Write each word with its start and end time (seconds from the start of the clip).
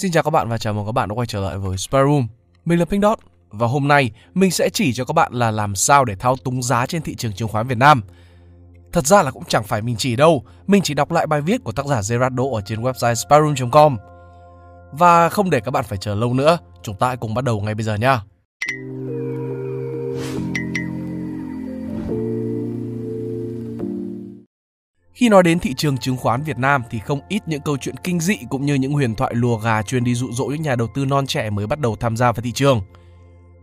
Xin 0.00 0.12
chào 0.12 0.22
các 0.22 0.30
bạn 0.30 0.48
và 0.48 0.58
chào 0.58 0.74
mừng 0.74 0.86
các 0.86 0.92
bạn 0.92 1.08
đã 1.08 1.14
quay 1.14 1.26
trở 1.26 1.40
lại 1.40 1.58
với 1.58 1.76
Spare 1.76 2.04
Room. 2.04 2.26
Mình 2.64 2.78
là 2.78 2.84
Pink 2.84 3.02
Dot 3.02 3.18
và 3.50 3.66
hôm 3.66 3.88
nay 3.88 4.10
mình 4.34 4.50
sẽ 4.50 4.68
chỉ 4.68 4.92
cho 4.92 5.04
các 5.04 5.12
bạn 5.12 5.32
là 5.32 5.50
làm 5.50 5.74
sao 5.74 6.04
để 6.04 6.14
thao 6.14 6.36
túng 6.36 6.62
giá 6.62 6.86
trên 6.86 7.02
thị 7.02 7.14
trường 7.14 7.32
chứng 7.32 7.48
khoán 7.48 7.66
Việt 7.66 7.78
Nam. 7.78 8.02
Thật 8.92 9.06
ra 9.06 9.22
là 9.22 9.30
cũng 9.30 9.44
chẳng 9.48 9.64
phải 9.64 9.82
mình 9.82 9.96
chỉ 9.98 10.16
đâu, 10.16 10.44
mình 10.66 10.82
chỉ 10.82 10.94
đọc 10.94 11.10
lại 11.10 11.26
bài 11.26 11.40
viết 11.40 11.64
của 11.64 11.72
tác 11.72 11.86
giả 11.86 12.00
Gerardo 12.10 12.44
ở 12.54 12.60
trên 12.60 12.82
website 12.82 13.14
spareroom.com. 13.14 13.96
Và 14.92 15.28
không 15.28 15.50
để 15.50 15.60
các 15.60 15.70
bạn 15.70 15.84
phải 15.88 15.98
chờ 15.98 16.14
lâu 16.14 16.34
nữa, 16.34 16.58
chúng 16.82 16.96
ta 16.96 17.06
hãy 17.06 17.16
cùng 17.16 17.34
bắt 17.34 17.44
đầu 17.44 17.60
ngay 17.60 17.74
bây 17.74 17.84
giờ 17.84 17.94
nha. 17.94 18.22
Khi 25.20 25.28
nói 25.28 25.42
đến 25.42 25.58
thị 25.58 25.74
trường 25.74 25.98
chứng 25.98 26.16
khoán 26.16 26.42
Việt 26.42 26.58
Nam 26.58 26.82
thì 26.90 26.98
không 26.98 27.20
ít 27.28 27.42
những 27.46 27.60
câu 27.60 27.76
chuyện 27.76 27.94
kinh 27.96 28.20
dị 28.20 28.36
cũng 28.50 28.66
như 28.66 28.74
những 28.74 28.92
huyền 28.92 29.14
thoại 29.14 29.34
lùa 29.34 29.56
gà 29.56 29.82
chuyên 29.82 30.04
đi 30.04 30.14
dụ 30.14 30.32
dỗ 30.32 30.44
những 30.44 30.62
nhà 30.62 30.76
đầu 30.76 30.88
tư 30.94 31.04
non 31.04 31.26
trẻ 31.26 31.50
mới 31.50 31.66
bắt 31.66 31.78
đầu 31.78 31.96
tham 31.96 32.16
gia 32.16 32.32
vào 32.32 32.42
thị 32.42 32.52
trường. 32.52 32.80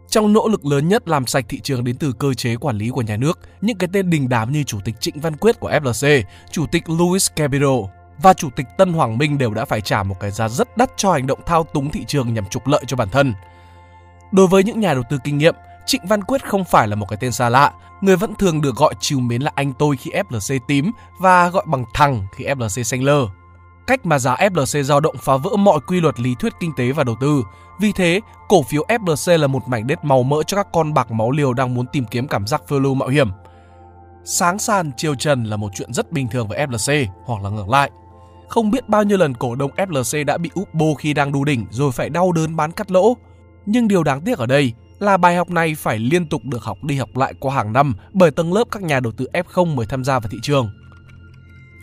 Trong 0.09 0.33
nỗ 0.33 0.47
lực 0.47 0.66
lớn 0.66 0.88
nhất 0.88 1.07
làm 1.07 1.25
sạch 1.25 1.45
thị 1.49 1.59
trường 1.59 1.83
đến 1.83 1.95
từ 1.97 2.13
cơ 2.13 2.33
chế 2.33 2.55
quản 2.55 2.77
lý 2.77 2.89
của 2.89 3.02
nhà 3.02 3.17
nước, 3.17 3.39
những 3.61 3.77
cái 3.77 3.89
tên 3.93 4.09
đình 4.09 4.30
đám 4.30 4.52
như 4.52 4.63
Chủ 4.63 4.80
tịch 4.85 4.95
Trịnh 4.99 5.20
Văn 5.20 5.35
Quyết 5.38 5.59
của 5.59 5.71
FLC, 5.71 6.23
Chủ 6.52 6.66
tịch 6.71 6.89
Louis 6.89 7.31
Capital 7.35 7.80
và 8.17 8.33
Chủ 8.33 8.49
tịch 8.55 8.66
Tân 8.77 8.94
Hoàng 8.94 9.17
Minh 9.17 9.38
đều 9.38 9.53
đã 9.53 9.66
phải 9.66 9.81
trả 9.81 10.03
một 10.03 10.16
cái 10.19 10.31
giá 10.31 10.49
rất 10.49 10.77
đắt 10.77 10.89
cho 10.97 11.11
hành 11.11 11.27
động 11.27 11.39
thao 11.45 11.63
túng 11.63 11.91
thị 11.91 12.05
trường 12.08 12.33
nhằm 12.33 12.45
trục 12.45 12.67
lợi 12.67 12.83
cho 12.88 12.97
bản 12.97 13.09
thân. 13.09 13.33
Đối 14.31 14.47
với 14.47 14.63
những 14.63 14.80
nhà 14.80 14.94
đầu 14.94 15.03
tư 15.09 15.19
kinh 15.23 15.38
nghiệm, 15.38 15.55
Trịnh 15.87 16.01
Văn 16.07 16.23
Quyết 16.23 16.45
không 16.45 16.63
phải 16.65 16.87
là 16.87 16.95
một 16.95 17.05
cái 17.09 17.17
tên 17.21 17.31
xa 17.31 17.49
lạ, 17.49 17.71
người 18.01 18.15
vẫn 18.15 18.35
thường 18.35 18.61
được 18.61 18.75
gọi 18.75 18.93
chiều 18.99 19.19
mến 19.19 19.41
là 19.41 19.51
anh 19.55 19.73
tôi 19.73 19.97
khi 19.97 20.11
FLC 20.11 20.59
tím 20.67 20.91
và 21.19 21.49
gọi 21.49 21.63
bằng 21.67 21.85
thằng 21.93 22.27
khi 22.35 22.45
FLC 22.45 22.83
xanh 22.83 23.03
lơ. 23.03 23.27
Cách 23.87 24.05
mà 24.05 24.19
giá 24.19 24.35
FLC 24.35 24.83
dao 24.83 24.99
động 24.99 25.15
phá 25.21 25.37
vỡ 25.37 25.55
mọi 25.55 25.79
quy 25.87 26.01
luật 26.01 26.19
lý 26.19 26.35
thuyết 26.39 26.53
kinh 26.59 26.71
tế 26.77 26.91
và 26.91 27.03
đầu 27.03 27.15
tư. 27.21 27.43
Vì 27.79 27.91
thế, 27.91 28.19
cổ 28.47 28.63
phiếu 28.63 28.85
FLC 28.87 29.37
là 29.37 29.47
một 29.47 29.67
mảnh 29.67 29.88
đất 29.88 30.05
màu 30.05 30.23
mỡ 30.23 30.44
cho 30.44 30.57
các 30.57 30.67
con 30.73 30.94
bạc 30.94 31.11
máu 31.11 31.31
liều 31.31 31.53
đang 31.53 31.73
muốn 31.73 31.85
tìm 31.91 32.05
kiếm 32.11 32.27
cảm 32.27 32.47
giác 32.47 32.61
phiêu 32.67 32.79
lưu 32.79 32.94
mạo 32.94 33.09
hiểm. 33.09 33.29
Sáng 34.23 34.59
sàn 34.59 34.91
chiều 34.97 35.16
trần 35.16 35.44
là 35.44 35.57
một 35.57 35.72
chuyện 35.75 35.94
rất 35.94 36.11
bình 36.11 36.27
thường 36.27 36.47
với 36.47 36.66
FLC 36.67 37.05
hoặc 37.25 37.44
là 37.44 37.49
ngược 37.49 37.69
lại. 37.69 37.91
Không 38.49 38.72
biết 38.72 38.89
bao 38.89 39.03
nhiêu 39.03 39.17
lần 39.17 39.33
cổ 39.33 39.55
đông 39.55 39.72
FLC 39.75 40.25
đã 40.25 40.38
bị 40.38 40.49
úp 40.53 40.73
bô 40.73 40.94
khi 40.94 41.13
đang 41.13 41.31
đu 41.31 41.44
đỉnh 41.44 41.66
rồi 41.69 41.91
phải 41.91 42.09
đau 42.09 42.31
đớn 42.31 42.55
bán 42.55 42.72
cắt 42.72 42.91
lỗ. 42.91 43.17
Nhưng 43.66 43.88
điều 43.88 44.03
đáng 44.03 44.22
tiếc 44.22 44.38
ở 44.38 44.45
đây 44.45 44.73
là 45.00 45.17
bài 45.17 45.36
học 45.36 45.50
này 45.50 45.76
phải 45.76 46.00
liên 46.00 46.26
tục 46.26 46.45
được 46.45 46.64
học 46.64 46.84
đi 46.84 46.95
học 46.95 47.17
lại 47.17 47.34
qua 47.40 47.56
hàng 47.56 47.73
năm 47.73 47.95
bởi 48.14 48.31
tầng 48.31 48.53
lớp 48.53 48.64
các 48.72 48.84
nhà 48.84 49.00
đầu 49.00 49.14
tư 49.17 49.28
F0 49.34 49.76
mới 49.76 49.86
tham 49.86 50.03
gia 50.03 50.20
vào 50.20 50.30
thị 50.31 50.38
trường. 50.42 50.70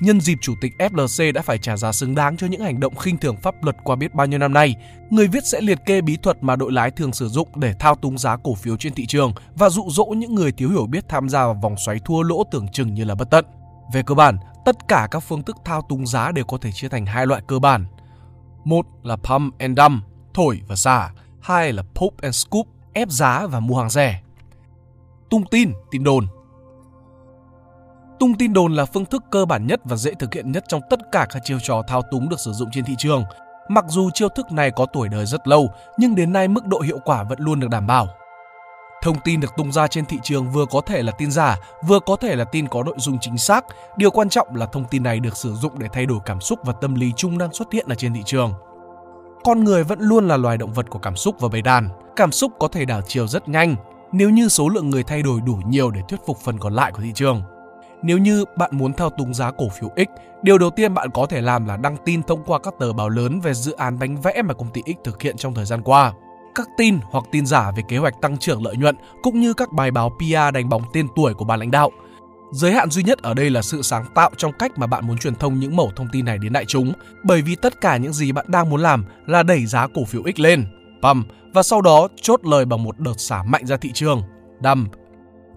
Nhân 0.00 0.20
dịp 0.20 0.38
chủ 0.40 0.54
tịch 0.60 0.72
FLC 0.78 1.32
đã 1.32 1.42
phải 1.42 1.58
trả 1.58 1.76
giá 1.76 1.92
xứng 1.92 2.14
đáng 2.14 2.36
cho 2.36 2.46
những 2.46 2.60
hành 2.60 2.80
động 2.80 2.96
khinh 2.96 3.18
thường 3.18 3.36
pháp 3.36 3.54
luật 3.62 3.76
qua 3.84 3.96
biết 3.96 4.14
bao 4.14 4.26
nhiêu 4.26 4.38
năm 4.38 4.52
nay, 4.52 4.74
người 5.10 5.28
viết 5.28 5.46
sẽ 5.46 5.60
liệt 5.60 5.78
kê 5.86 6.00
bí 6.00 6.16
thuật 6.16 6.36
mà 6.40 6.56
đội 6.56 6.72
lái 6.72 6.90
thường 6.90 7.12
sử 7.12 7.28
dụng 7.28 7.48
để 7.54 7.74
thao 7.80 7.94
túng 7.94 8.18
giá 8.18 8.36
cổ 8.36 8.54
phiếu 8.54 8.76
trên 8.76 8.94
thị 8.94 9.06
trường 9.06 9.32
và 9.54 9.68
dụ 9.68 9.86
dỗ 9.90 10.04
những 10.04 10.34
người 10.34 10.52
thiếu 10.52 10.70
hiểu 10.70 10.86
biết 10.86 11.04
tham 11.08 11.28
gia 11.28 11.44
vào 11.44 11.58
vòng 11.62 11.76
xoáy 11.84 12.00
thua 12.04 12.22
lỗ 12.22 12.44
tưởng 12.50 12.68
chừng 12.68 12.94
như 12.94 13.04
là 13.04 13.14
bất 13.14 13.30
tận. 13.30 13.44
Về 13.92 14.02
cơ 14.02 14.14
bản, 14.14 14.38
tất 14.64 14.88
cả 14.88 15.08
các 15.10 15.20
phương 15.20 15.42
thức 15.42 15.56
thao 15.64 15.82
túng 15.88 16.06
giá 16.06 16.32
đều 16.32 16.44
có 16.44 16.58
thể 16.58 16.72
chia 16.72 16.88
thành 16.88 17.06
hai 17.06 17.26
loại 17.26 17.42
cơ 17.46 17.58
bản. 17.58 17.86
Một 18.64 18.86
là 19.02 19.16
pump 19.16 19.58
and 19.58 19.78
dump, 19.78 20.02
thổi 20.34 20.60
và 20.68 20.76
xả. 20.76 21.10
Hai 21.40 21.72
là 21.72 21.82
pop 21.94 22.20
and 22.22 22.36
scoop, 22.36 22.66
ép 22.94 23.10
giá 23.10 23.46
và 23.46 23.60
mua 23.60 23.78
hàng 23.78 23.90
rẻ. 23.90 24.20
Tung 25.30 25.44
tin, 25.50 25.72
tin 25.90 26.04
đồn 26.04 26.26
Tung 28.18 28.34
tin 28.34 28.52
đồn 28.52 28.74
là 28.74 28.84
phương 28.84 29.04
thức 29.04 29.24
cơ 29.30 29.44
bản 29.44 29.66
nhất 29.66 29.80
và 29.84 29.96
dễ 29.96 30.14
thực 30.14 30.34
hiện 30.34 30.52
nhất 30.52 30.64
trong 30.68 30.80
tất 30.90 31.00
cả 31.12 31.26
các 31.30 31.42
chiêu 31.44 31.58
trò 31.62 31.82
thao 31.88 32.02
túng 32.10 32.28
được 32.28 32.40
sử 32.40 32.52
dụng 32.52 32.68
trên 32.72 32.84
thị 32.84 32.94
trường. 32.98 33.24
Mặc 33.68 33.84
dù 33.88 34.10
chiêu 34.10 34.28
thức 34.28 34.52
này 34.52 34.70
có 34.70 34.86
tuổi 34.86 35.08
đời 35.08 35.26
rất 35.26 35.48
lâu, 35.48 35.70
nhưng 35.98 36.14
đến 36.14 36.32
nay 36.32 36.48
mức 36.48 36.66
độ 36.66 36.80
hiệu 36.80 36.98
quả 37.04 37.22
vẫn 37.22 37.38
luôn 37.40 37.60
được 37.60 37.70
đảm 37.70 37.86
bảo. 37.86 38.08
Thông 39.02 39.20
tin 39.24 39.40
được 39.40 39.52
tung 39.56 39.72
ra 39.72 39.86
trên 39.86 40.06
thị 40.06 40.18
trường 40.22 40.50
vừa 40.50 40.66
có 40.66 40.80
thể 40.80 41.02
là 41.02 41.12
tin 41.12 41.30
giả, 41.30 41.58
vừa 41.86 42.00
có 42.00 42.16
thể 42.16 42.36
là 42.36 42.44
tin 42.44 42.68
có 42.68 42.82
nội 42.82 42.94
dung 42.98 43.18
chính 43.20 43.38
xác. 43.38 43.64
Điều 43.96 44.10
quan 44.10 44.28
trọng 44.28 44.56
là 44.56 44.66
thông 44.66 44.84
tin 44.84 45.02
này 45.02 45.20
được 45.20 45.36
sử 45.36 45.54
dụng 45.54 45.78
để 45.78 45.88
thay 45.92 46.06
đổi 46.06 46.18
cảm 46.26 46.40
xúc 46.40 46.58
và 46.64 46.72
tâm 46.80 46.94
lý 46.94 47.12
chung 47.16 47.38
đang 47.38 47.52
xuất 47.52 47.72
hiện 47.72 47.86
ở 47.88 47.94
trên 47.94 48.14
thị 48.14 48.22
trường. 48.26 48.52
Con 49.44 49.64
người 49.64 49.84
vẫn 49.84 50.00
luôn 50.00 50.28
là 50.28 50.36
loài 50.36 50.58
động 50.58 50.72
vật 50.72 50.90
của 50.90 50.98
cảm 50.98 51.16
xúc 51.16 51.36
và 51.40 51.48
bầy 51.48 51.62
đàn. 51.62 51.88
Cảm 52.16 52.32
xúc 52.32 52.52
có 52.58 52.68
thể 52.68 52.84
đảo 52.84 53.00
chiều 53.06 53.26
rất 53.26 53.48
nhanh 53.48 53.76
nếu 54.12 54.30
như 54.30 54.48
số 54.48 54.68
lượng 54.68 54.90
người 54.90 55.02
thay 55.02 55.22
đổi 55.22 55.40
đủ 55.40 55.58
nhiều 55.66 55.90
để 55.90 56.00
thuyết 56.08 56.20
phục 56.26 56.38
phần 56.38 56.58
còn 56.58 56.74
lại 56.74 56.92
của 56.92 57.02
thị 57.02 57.12
trường. 57.14 57.42
Nếu 58.02 58.18
như 58.18 58.44
bạn 58.56 58.70
muốn 58.72 58.92
thao 58.92 59.10
túng 59.10 59.34
giá 59.34 59.50
cổ 59.50 59.68
phiếu 59.68 59.90
X, 59.96 60.20
điều 60.42 60.58
đầu 60.58 60.70
tiên 60.70 60.94
bạn 60.94 61.10
có 61.14 61.26
thể 61.26 61.40
làm 61.40 61.66
là 61.66 61.76
đăng 61.76 61.96
tin 62.04 62.22
thông 62.22 62.44
qua 62.44 62.58
các 62.58 62.74
tờ 62.78 62.92
báo 62.92 63.08
lớn 63.08 63.40
về 63.40 63.54
dự 63.54 63.72
án 63.72 63.98
bánh 63.98 64.20
vẽ 64.20 64.42
mà 64.42 64.54
công 64.54 64.70
ty 64.70 64.82
X 64.86 65.04
thực 65.04 65.22
hiện 65.22 65.36
trong 65.36 65.54
thời 65.54 65.64
gian 65.64 65.82
qua. 65.82 66.12
Các 66.54 66.68
tin 66.76 66.98
hoặc 67.02 67.24
tin 67.32 67.46
giả 67.46 67.70
về 67.76 67.82
kế 67.88 67.98
hoạch 67.98 68.20
tăng 68.20 68.38
trưởng 68.38 68.62
lợi 68.62 68.76
nhuận 68.76 68.96
cũng 69.22 69.40
như 69.40 69.52
các 69.52 69.72
bài 69.72 69.90
báo 69.90 70.10
PR 70.18 70.54
đánh 70.54 70.68
bóng 70.68 70.82
tên 70.92 71.06
tuổi 71.16 71.34
của 71.34 71.44
ban 71.44 71.60
lãnh 71.60 71.70
đạo. 71.70 71.90
Giới 72.54 72.72
hạn 72.72 72.90
duy 72.90 73.02
nhất 73.02 73.18
ở 73.18 73.34
đây 73.34 73.50
là 73.50 73.62
sự 73.62 73.82
sáng 73.82 74.04
tạo 74.14 74.30
trong 74.36 74.52
cách 74.58 74.78
mà 74.78 74.86
bạn 74.86 75.06
muốn 75.06 75.18
truyền 75.18 75.34
thông 75.34 75.60
những 75.60 75.76
mẩu 75.76 75.90
thông 75.96 76.08
tin 76.12 76.24
này 76.24 76.38
đến 76.38 76.52
đại 76.52 76.64
chúng, 76.64 76.92
bởi 77.22 77.42
vì 77.42 77.54
tất 77.54 77.80
cả 77.80 77.96
những 77.96 78.12
gì 78.12 78.32
bạn 78.32 78.46
đang 78.48 78.70
muốn 78.70 78.80
làm 78.80 79.04
là 79.26 79.42
đẩy 79.42 79.66
giá 79.66 79.86
cổ 79.94 80.04
phiếu 80.04 80.22
X 80.36 80.40
lên, 80.40 80.64
pump, 81.02 81.26
và 81.54 81.62
sau 81.62 81.80
đó 81.80 82.08
chốt 82.22 82.40
lời 82.44 82.64
bằng 82.64 82.82
một 82.82 82.98
đợt 82.98 83.20
xả 83.20 83.42
mạnh 83.42 83.66
ra 83.66 83.76
thị 83.76 83.90
trường, 83.94 84.22
dump. 84.64 84.88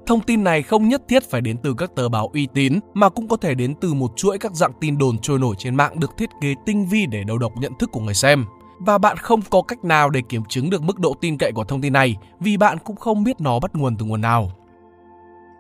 Thông 0.06 0.22
tin 0.22 0.44
này 0.44 0.64
không 0.64 0.90
nhất 0.90 1.02
thiết 1.08 1.30
phải 1.30 1.42
đến 1.42 1.58
từ 1.64 1.74
các 1.78 1.96
tờ 1.96 2.10
báo 2.10 2.30
uy 2.34 2.48
tín 2.54 2.80
mà 2.94 3.10
cũng 3.10 3.28
có 3.28 3.38
thể 3.38 3.54
đến 3.54 3.76
từ 3.82 3.94
một 3.94 4.12
chuỗi 4.16 4.38
các 4.38 4.56
dạng 4.56 4.74
tin 4.82 4.98
đồn 4.98 5.18
trôi 5.18 5.40
nổi 5.40 5.56
trên 5.58 5.76
mạng 5.76 6.00
được 6.00 6.12
thiết 6.18 6.30
kế 6.42 6.56
tinh 6.66 6.88
vi 6.88 7.06
để 7.06 7.24
đầu 7.24 7.38
độc 7.38 7.52
nhận 7.58 7.72
thức 7.80 7.90
của 7.92 8.02
người 8.02 8.14
xem. 8.14 8.46
Và 8.80 8.98
bạn 8.98 9.18
không 9.18 9.42
có 9.50 9.62
cách 9.62 9.84
nào 9.84 10.10
để 10.10 10.22
kiểm 10.30 10.46
chứng 10.46 10.70
được 10.70 10.82
mức 10.82 11.00
độ 11.00 11.16
tin 11.22 11.38
cậy 11.38 11.52
của 11.52 11.64
thông 11.64 11.82
tin 11.82 11.94
này 11.94 12.16
vì 12.40 12.58
bạn 12.58 12.78
cũng 12.86 12.96
không 12.96 13.24
biết 13.24 13.42
nó 13.42 13.60
bắt 13.60 13.76
nguồn 13.76 13.98
từ 13.98 14.06
nguồn 14.06 14.22
nào. 14.22 14.52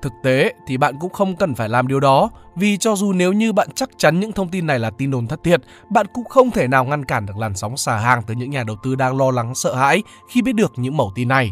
Thực 0.02 0.14
tế 0.24 0.54
thì 0.68 0.78
bạn 0.78 0.96
cũng 1.00 1.14
không 1.14 1.36
cần 1.36 1.56
phải 1.56 1.70
làm 1.70 1.88
điều 1.88 2.00
đó 2.00 2.30
vì 2.56 2.78
cho 2.78 2.96
dù 2.96 3.14
nếu 3.14 3.34
như 3.34 3.54
bạn 3.54 3.68
chắc 3.76 3.90
chắn 3.98 4.20
những 4.20 4.32
thông 4.32 4.50
tin 4.50 4.68
này 4.68 4.80
là 4.80 4.90
tin 4.90 5.12
đồn 5.12 5.28
thất 5.28 5.44
thiệt, 5.44 5.62
bạn 5.90 6.06
cũng 6.14 6.26
không 6.26 6.52
thể 6.52 6.68
nào 6.68 6.86
ngăn 6.86 7.06
cản 7.06 7.26
được 7.26 7.38
làn 7.38 7.56
sóng 7.56 7.78
xả 7.78 7.98
hàng 7.98 8.22
từ 8.28 8.34
những 8.34 8.50
nhà 8.50 8.64
đầu 8.64 8.76
tư 8.84 8.96
đang 8.96 9.18
lo 9.18 9.32
lắng 9.32 9.56
sợ 9.56 9.76
hãi 9.76 10.04
khi 10.30 10.42
biết 10.42 10.54
được 10.54 10.74
những 10.76 10.98
mẩu 10.98 11.12
tin 11.16 11.28
này. 11.28 11.52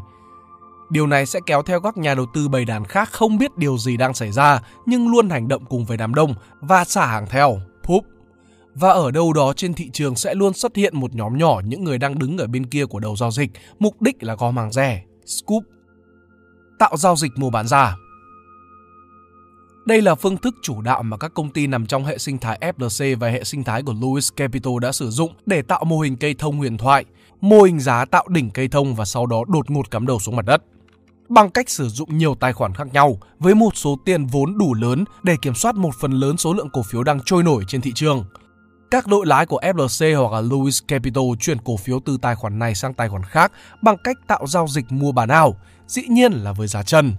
Điều 0.89 1.07
này 1.07 1.25
sẽ 1.25 1.39
kéo 1.45 1.61
theo 1.61 1.81
các 1.81 1.97
nhà 1.97 2.15
đầu 2.15 2.25
tư 2.33 2.47
bầy 2.47 2.65
đàn 2.65 2.85
khác 2.85 3.09
không 3.11 3.37
biết 3.37 3.57
điều 3.57 3.77
gì 3.77 3.97
đang 3.97 4.13
xảy 4.13 4.31
ra 4.31 4.61
nhưng 4.85 5.07
luôn 5.07 5.29
hành 5.29 5.47
động 5.47 5.65
cùng 5.65 5.85
với 5.85 5.97
đám 5.97 6.13
đông 6.13 6.33
và 6.61 6.83
xả 6.83 7.05
hàng 7.05 7.25
theo, 7.29 7.59
poop. 7.83 8.03
Và 8.73 8.89
ở 8.89 9.11
đâu 9.11 9.33
đó 9.33 9.53
trên 9.53 9.73
thị 9.73 9.89
trường 9.93 10.15
sẽ 10.15 10.35
luôn 10.35 10.53
xuất 10.53 10.75
hiện 10.75 10.99
một 10.99 11.15
nhóm 11.15 11.37
nhỏ 11.37 11.61
những 11.65 11.83
người 11.83 11.97
đang 11.97 12.19
đứng 12.19 12.37
ở 12.37 12.47
bên 12.47 12.65
kia 12.65 12.85
của 12.85 12.99
đầu 12.99 13.15
giao 13.15 13.31
dịch, 13.31 13.51
mục 13.79 14.01
đích 14.01 14.23
là 14.23 14.35
gom 14.35 14.57
hàng 14.57 14.71
rẻ, 14.71 15.03
scoop. 15.25 15.63
Tạo 16.79 16.97
giao 16.97 17.15
dịch 17.15 17.31
mua 17.35 17.49
bán 17.49 17.67
giả 17.67 17.95
đây 19.85 20.01
là 20.01 20.15
phương 20.15 20.37
thức 20.37 20.55
chủ 20.61 20.81
đạo 20.81 21.03
mà 21.03 21.17
các 21.17 21.33
công 21.33 21.49
ty 21.49 21.67
nằm 21.67 21.85
trong 21.85 22.05
hệ 22.05 22.17
sinh 22.17 22.37
thái 22.37 22.59
FLC 22.77 23.17
và 23.17 23.27
hệ 23.27 23.43
sinh 23.43 23.63
thái 23.63 23.83
của 23.83 23.93
Lewis 23.93 24.33
Capital 24.35 24.73
đã 24.81 24.91
sử 24.91 25.09
dụng 25.09 25.33
để 25.45 25.61
tạo 25.61 25.83
mô 25.85 25.99
hình 25.99 26.17
cây 26.17 26.35
thông 26.39 26.57
huyền 26.57 26.77
thoại, 26.77 27.05
mô 27.41 27.61
hình 27.61 27.79
giá 27.79 28.05
tạo 28.05 28.27
đỉnh 28.27 28.49
cây 28.49 28.67
thông 28.67 28.95
và 28.95 29.05
sau 29.05 29.25
đó 29.25 29.43
đột 29.47 29.71
ngột 29.71 29.91
cắm 29.91 30.07
đầu 30.07 30.19
xuống 30.19 30.35
mặt 30.35 30.45
đất. 30.45 30.63
Bằng 31.29 31.49
cách 31.49 31.69
sử 31.69 31.89
dụng 31.89 32.17
nhiều 32.17 32.35
tài 32.35 32.53
khoản 32.53 32.73
khác 32.73 32.87
nhau 32.93 33.17
với 33.39 33.55
một 33.55 33.75
số 33.75 33.97
tiền 34.05 34.25
vốn 34.25 34.57
đủ 34.57 34.73
lớn 34.73 35.05
để 35.23 35.35
kiểm 35.41 35.55
soát 35.55 35.75
một 35.75 35.91
phần 35.99 36.11
lớn 36.11 36.37
số 36.37 36.53
lượng 36.53 36.69
cổ 36.73 36.81
phiếu 36.83 37.03
đang 37.03 37.19
trôi 37.25 37.43
nổi 37.43 37.63
trên 37.67 37.81
thị 37.81 37.91
trường. 37.95 38.25
Các 38.91 39.07
đội 39.07 39.25
lái 39.25 39.45
của 39.45 39.59
FLC 39.63 40.21
hoặc 40.21 40.41
là 40.41 40.41
Lewis 40.41 40.81
Capital 40.87 41.23
chuyển 41.39 41.57
cổ 41.65 41.77
phiếu 41.77 41.99
từ 42.05 42.17
tài 42.21 42.35
khoản 42.35 42.59
này 42.59 42.75
sang 42.75 42.93
tài 42.93 43.09
khoản 43.09 43.23
khác 43.23 43.51
bằng 43.81 43.97
cách 44.03 44.17
tạo 44.27 44.47
giao 44.47 44.67
dịch 44.67 44.91
mua 44.91 45.11
bán 45.11 45.29
ảo, 45.29 45.55
dĩ 45.87 46.01
nhiên 46.07 46.31
là 46.33 46.51
với 46.51 46.67
giá 46.67 46.83
trần. 46.83 47.13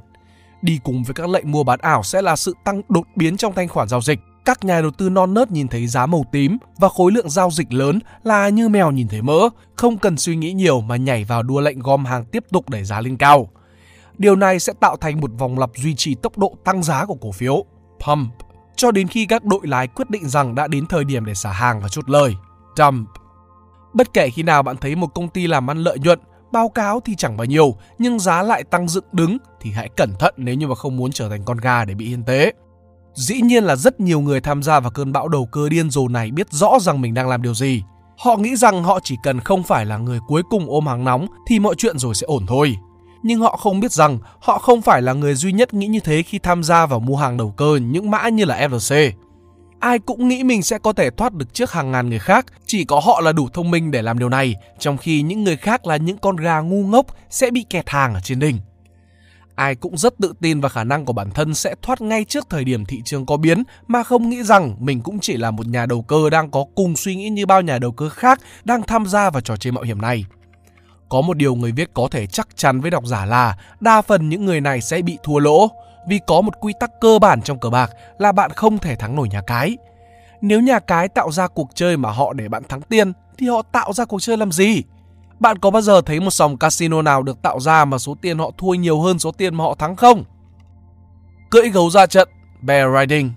Đi 0.67 0.81
cùng 0.85 1.03
với 1.03 1.15
các 1.15 1.29
lệnh 1.29 1.51
mua 1.51 1.65
bán 1.65 1.81
ảo 1.81 2.03
sẽ 2.03 2.23
là 2.23 2.37
sự 2.37 2.55
tăng 2.65 2.83
đột 2.89 3.07
biến 3.17 3.37
trong 3.37 3.53
thanh 3.55 3.69
khoản 3.69 3.89
giao 3.89 4.01
dịch. 4.01 4.19
Các 4.45 4.65
nhà 4.65 4.81
đầu 4.81 4.91
tư 4.91 5.11
non 5.11 5.35
nớt 5.35 5.51
nhìn 5.51 5.69
thấy 5.69 5.87
giá 5.87 6.07
màu 6.07 6.25
tím 6.33 6.59
và 6.79 6.89
khối 6.89 7.13
lượng 7.13 7.31
giao 7.31 7.51
dịch 7.51 7.73
lớn 7.73 7.99
là 8.23 8.49
như 8.49 8.69
mèo 8.69 8.91
nhìn 8.91 9.09
thấy 9.09 9.23
mỡ, 9.23 9.49
không 9.77 9.99
cần 9.99 10.17
suy 10.17 10.37
nghĩ 10.37 10.53
nhiều 10.53 10.81
mà 10.81 10.97
nhảy 10.97 11.25
vào 11.25 11.43
đua 11.43 11.61
lệnh 11.61 11.79
gom 11.79 12.05
hàng 12.05 12.25
tiếp 12.25 12.45
tục 12.53 12.71
đẩy 12.71 12.85
giá 12.85 13.01
lên 13.01 13.17
cao. 13.17 13.49
Điều 14.19 14.37
này 14.37 14.59
sẽ 14.59 14.73
tạo 14.81 14.97
thành 14.97 15.21
một 15.21 15.31
vòng 15.39 15.59
lặp 15.59 15.71
duy 15.77 15.95
trì 15.95 16.15
tốc 16.15 16.39
độ 16.39 16.57
tăng 16.65 16.83
giá 16.83 17.05
của 17.05 17.17
cổ 17.21 17.33
phiếu, 17.33 17.65
pump, 18.07 18.29
cho 18.77 18.91
đến 18.91 19.09
khi 19.09 19.27
các 19.27 19.45
đội 19.45 19.67
lái 19.67 19.87
quyết 19.87 20.11
định 20.11 20.29
rằng 20.29 20.55
đã 20.55 20.67
đến 20.67 20.87
thời 20.87 21.05
điểm 21.05 21.25
để 21.25 21.35
xả 21.35 21.53
hàng 21.53 21.81
và 21.81 21.89
chốt 21.89 22.11
lời, 22.11 22.35
dump. 22.77 23.09
Bất 23.93 24.13
kể 24.13 24.31
khi 24.31 24.43
nào 24.43 24.63
bạn 24.63 24.77
thấy 24.77 24.95
một 24.95 25.15
công 25.15 25.29
ty 25.29 25.47
làm 25.47 25.71
ăn 25.71 25.79
lợi 25.79 25.99
nhuận, 25.99 26.21
báo 26.53 26.69
cáo 26.69 27.01
thì 27.01 27.15
chẳng 27.17 27.37
bao 27.37 27.45
nhiêu, 27.45 27.77
nhưng 27.99 28.19
giá 28.19 28.43
lại 28.43 28.65
tăng 28.65 28.89
dựng 28.89 29.05
đứng 29.13 29.39
thì 29.61 29.71
hãy 29.71 29.89
cẩn 29.97 30.15
thận 30.19 30.35
nếu 30.37 30.55
như 30.55 30.69
mà 30.69 30.75
không 30.75 30.97
muốn 30.97 31.13
trở 31.13 31.29
thành 31.29 31.45
con 31.45 31.59
gà 31.59 31.85
để 31.85 31.95
bị 31.95 32.09
hiên 32.09 32.25
tế. 32.25 32.53
Dĩ 33.15 33.41
nhiên 33.41 33.65
là 33.65 33.77
rất 33.77 34.01
nhiều 34.01 34.21
người 34.21 34.41
tham 34.41 34.63
gia 34.63 34.81
vào 34.81 34.91
cơn 34.91 35.13
bão 35.13 35.29
đầu 35.29 35.47
cơ 35.53 35.69
điên 35.69 35.91
rồ 35.91 36.09
này 36.09 36.31
biết 36.31 36.47
rõ 36.51 36.79
rằng 36.81 37.01
mình 37.01 37.15
đang 37.15 37.29
làm 37.29 37.43
điều 37.43 37.55
gì. 37.55 37.83
Họ 38.19 38.37
nghĩ 38.37 38.57
rằng 38.57 38.85
họ 38.85 39.01
chỉ 39.05 39.17
cần 39.23 39.41
không 39.41 39.63
phải 39.63 39.87
là 39.87 39.97
người 39.97 40.19
cuối 40.29 40.43
cùng 40.51 40.67
ôm 40.69 40.87
hàng 40.87 41.05
nóng 41.05 41.27
thì 41.47 41.59
mọi 41.59 41.75
chuyện 41.75 41.99
rồi 41.99 42.15
sẽ 42.15 42.25
ổn 42.25 42.47
thôi. 42.47 42.77
Nhưng 43.23 43.41
họ 43.41 43.57
không 43.57 43.81
biết 43.81 43.93
rằng 43.93 44.19
họ 44.41 44.59
không 44.59 44.83
phải 44.83 45.03
là 45.03 45.13
người 45.13 45.35
duy 45.35 45.53
nhất 45.53 45.75
nghĩ 45.75 45.87
như 45.87 46.01
thế 46.01 46.23
khi 46.23 46.39
tham 46.39 46.63
gia 46.63 46.87
vào 46.87 47.01
mua 47.01 47.17
hàng 47.17 47.37
đầu 47.37 47.51
cơ 47.51 47.79
những 47.83 48.11
mã 48.11 48.29
như 48.29 48.45
là 48.45 48.69
FLC. 48.69 49.11
Ai 49.81 49.99
cũng 49.99 50.29
nghĩ 50.29 50.45
mình 50.45 50.63
sẽ 50.63 50.79
có 50.79 50.93
thể 50.93 51.11
thoát 51.11 51.33
được 51.33 51.55
trước 51.55 51.73
hàng 51.73 51.93
ngàn 51.93 52.09
người 52.09 52.19
khác, 52.19 52.47
chỉ 52.67 52.85
có 52.85 53.01
họ 53.01 53.21
là 53.21 53.33
đủ 53.33 53.49
thông 53.53 53.71
minh 53.71 53.91
để 53.91 54.03
làm 54.03 54.19
điều 54.19 54.29
này, 54.29 54.55
trong 54.79 54.97
khi 54.97 55.23
những 55.23 55.45
người 55.45 55.57
khác 55.57 55.87
là 55.87 55.97
những 55.97 56.19
con 56.19 56.37
gà 56.37 56.61
ngu 56.61 56.87
ngốc 56.87 57.07
sẽ 57.31 57.51
bị 57.51 57.67
kẹt 57.71 57.91
hàng 57.91 58.15
ở 58.15 58.21
trên 58.21 58.39
đỉnh. 58.39 58.59
Ai 59.55 59.75
cũng 59.75 59.97
rất 59.97 60.15
tự 60.19 60.33
tin 60.41 60.61
vào 60.61 60.69
khả 60.69 60.85
năng 60.85 61.05
của 61.05 61.13
bản 61.13 61.31
thân 61.31 61.55
sẽ 61.55 61.75
thoát 61.83 62.01
ngay 62.01 62.25
trước 62.25 62.47
thời 62.51 62.65
điểm 62.65 62.85
thị 62.85 63.03
trường 63.05 63.27
có 63.27 63.37
biến 63.37 63.63
mà 63.87 64.03
không 64.03 64.29
nghĩ 64.29 64.43
rằng 64.43 64.77
mình 64.79 65.01
cũng 65.01 65.19
chỉ 65.21 65.37
là 65.37 65.51
một 65.51 65.67
nhà 65.67 65.87
đầu 65.87 66.03
cơ 66.03 66.31
đang 66.31 66.51
có 66.51 66.65
cùng 66.75 66.97
suy 66.97 67.17
nghĩ 67.17 67.29
như 67.29 67.47
bao 67.47 67.63
nhà 67.63 67.79
đầu 67.79 67.93
cơ 67.93 68.09
khác 68.09 68.41
đang 68.65 68.83
tham 68.83 69.07
gia 69.07 69.31
vào 69.31 69.41
trò 69.41 69.57
chơi 69.57 69.73
mạo 69.73 69.85
hiểm 69.85 70.03
này. 70.03 70.25
Có 71.09 71.21
một 71.21 71.37
điều 71.37 71.55
người 71.55 71.73
viết 71.73 71.91
có 71.95 72.09
thể 72.11 72.27
chắc 72.27 72.49
chắn 72.57 72.81
với 72.81 72.91
độc 72.91 73.07
giả 73.07 73.27
là 73.27 73.57
đa 73.81 74.03
phần 74.03 74.29
những 74.29 74.45
người 74.45 74.61
này 74.61 74.81
sẽ 74.81 75.03
bị 75.03 75.19
thua 75.23 75.39
lỗ 75.39 75.69
vì 76.07 76.21
có 76.27 76.41
một 76.41 76.61
quy 76.61 76.73
tắc 76.81 76.91
cơ 77.01 77.19
bản 77.19 77.43
trong 77.43 77.59
cờ 77.59 77.71
bạc 77.71 77.91
là 78.19 78.33
bạn 78.33 78.51
không 78.51 78.79
thể 78.79 78.97
thắng 78.97 79.17
nổi 79.17 79.29
nhà 79.29 79.41
cái. 79.47 79.77
Nếu 80.41 80.61
nhà 80.61 80.79
cái 80.79 81.09
tạo 81.09 81.33
ra 81.33 81.49
cuộc 81.49 81.71
chơi 81.75 81.97
mà 81.97 82.11
họ 82.11 82.33
để 82.33 82.49
bạn 82.49 82.63
thắng 82.69 82.83
tiền 82.83 83.13
thì 83.39 83.49
họ 83.49 83.63
tạo 83.63 83.93
ra 83.93 84.05
cuộc 84.05 84.23
chơi 84.23 84.37
làm 84.37 84.53
gì? 84.53 84.83
Bạn 85.41 85.59
có 85.59 85.71
bao 85.71 85.83
giờ 85.83 86.01
thấy 86.01 86.21
một 86.21 86.31
sòng 86.31 86.57
casino 86.57 87.03
nào 87.03 87.23
được 87.23 87.43
tạo 87.43 87.61
ra 87.61 87.85
mà 87.85 87.99
số 87.99 88.17
tiền 88.21 88.39
họ 88.39 88.51
thua 88.59 88.75
nhiều 88.75 89.01
hơn 89.01 89.19
số 89.19 89.33
tiền 89.33 89.55
mà 89.55 89.65
họ 89.65 89.75
thắng 89.75 89.97
không? 89.97 90.25
Cưỡi 91.51 91.69
gấu 91.69 91.91
ra 91.91 92.07
trận, 92.07 92.29
bear 92.63 92.89
riding. 93.01 93.31